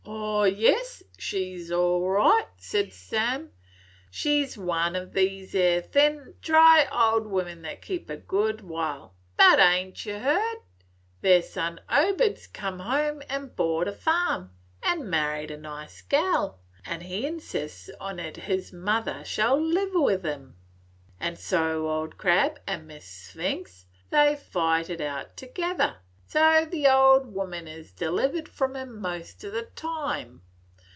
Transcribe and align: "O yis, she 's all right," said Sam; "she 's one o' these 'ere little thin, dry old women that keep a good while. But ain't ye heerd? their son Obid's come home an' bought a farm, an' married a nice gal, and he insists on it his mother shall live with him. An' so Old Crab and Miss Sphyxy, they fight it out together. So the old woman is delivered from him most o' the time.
"O 0.03 0.43
yis, 0.43 1.03
she 1.19 1.55
's 1.57 1.71
all 1.71 2.01
right," 2.09 2.47
said 2.57 2.91
Sam; 2.91 3.51
"she 4.09 4.43
's 4.43 4.57
one 4.57 4.95
o' 4.95 5.05
these 5.05 5.53
'ere 5.53 5.75
little 5.77 5.91
thin, 5.91 6.33
dry 6.41 6.87
old 6.91 7.27
women 7.27 7.61
that 7.61 7.83
keep 7.83 8.09
a 8.09 8.17
good 8.17 8.61
while. 8.61 9.13
But 9.37 9.59
ain't 9.59 10.03
ye 10.03 10.13
heerd? 10.17 10.57
their 11.21 11.43
son 11.43 11.79
Obid's 11.89 12.47
come 12.47 12.79
home 12.79 13.21
an' 13.29 13.49
bought 13.49 13.87
a 13.87 13.91
farm, 13.93 14.49
an' 14.81 15.07
married 15.09 15.51
a 15.51 15.57
nice 15.57 16.01
gal, 16.01 16.59
and 16.85 17.03
he 17.03 17.27
insists 17.27 17.91
on 17.99 18.17
it 18.17 18.35
his 18.37 18.73
mother 18.73 19.23
shall 19.23 19.61
live 19.63 19.91
with 19.93 20.23
him. 20.25 20.55
An' 21.19 21.35
so 21.35 21.87
Old 21.87 22.17
Crab 22.17 22.59
and 22.65 22.87
Miss 22.87 23.05
Sphyxy, 23.05 23.85
they 24.09 24.35
fight 24.35 24.89
it 24.89 25.01
out 25.01 25.37
together. 25.37 25.97
So 26.25 26.65
the 26.65 26.87
old 26.87 27.27
woman 27.33 27.67
is 27.67 27.91
delivered 27.91 28.47
from 28.49 28.75
him 28.75 28.99
most 29.01 29.43
o' 29.45 29.51
the 29.51 29.63
time. 29.63 30.41